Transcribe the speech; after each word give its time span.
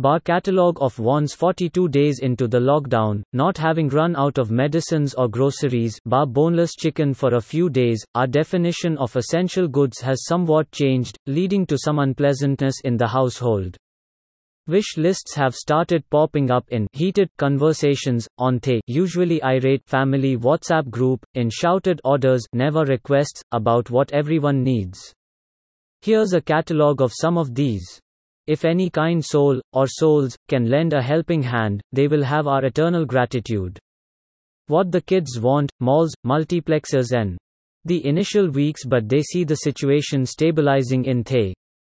Bar 0.00 0.20
catalog 0.20 0.78
of 0.80 0.98
wants 0.98 1.34
42 1.34 1.90
days 1.90 2.20
into 2.20 2.48
the 2.48 2.58
lockdown, 2.58 3.22
not 3.34 3.58
having 3.58 3.90
run 3.90 4.16
out 4.16 4.38
of 4.38 4.50
medicines 4.50 5.12
or 5.12 5.28
groceries, 5.28 6.00
bar 6.06 6.24
boneless 6.24 6.74
chicken 6.74 7.12
for 7.12 7.34
a 7.34 7.40
few 7.42 7.68
days, 7.68 8.02
our 8.14 8.26
definition 8.26 8.96
of 8.96 9.14
essential 9.14 9.68
goods 9.68 10.00
has 10.00 10.24
somewhat 10.24 10.72
changed, 10.72 11.18
leading 11.26 11.66
to 11.66 11.76
some 11.76 11.98
unpleasantness 11.98 12.76
in 12.84 12.96
the 12.96 13.08
household. 13.08 13.76
Wish 14.66 14.96
lists 14.96 15.34
have 15.34 15.54
started 15.54 16.02
popping 16.08 16.50
up 16.50 16.64
in 16.70 16.86
heated 16.92 17.28
conversations 17.36 18.26
on 18.38 18.58
the 18.62 18.80
usually 18.86 19.42
irate 19.42 19.84
family 19.84 20.34
WhatsApp 20.34 20.88
group, 20.88 21.22
in 21.34 21.50
shouted 21.50 22.00
orders, 22.04 22.42
never 22.54 22.86
requests, 22.86 23.42
about 23.52 23.90
what 23.90 24.10
everyone 24.14 24.62
needs. 24.62 25.12
Here's 26.00 26.32
a 26.32 26.40
catalog 26.40 27.02
of 27.02 27.12
some 27.14 27.36
of 27.36 27.54
these. 27.54 28.00
If 28.46 28.64
any 28.64 28.90
kind 28.90 29.24
soul, 29.24 29.60
or 29.72 29.86
souls, 29.86 30.36
can 30.48 30.70
lend 30.70 30.92
a 30.92 31.02
helping 31.02 31.42
hand, 31.42 31.80
they 31.92 32.08
will 32.08 32.24
have 32.24 32.46
our 32.46 32.64
eternal 32.64 33.04
gratitude. 33.04 33.78
What 34.66 34.92
the 34.92 35.00
kids 35.00 35.38
want, 35.40 35.70
malls, 35.80 36.12
multiplexes 36.26 37.12
and 37.12 37.38
the 37.84 38.06
initial 38.06 38.48
weeks 38.50 38.84
but 38.84 39.08
they 39.08 39.22
see 39.22 39.44
the 39.44 39.56
situation 39.56 40.26
stabilizing 40.26 41.04
in 41.06 41.24
Thay. 41.24 41.54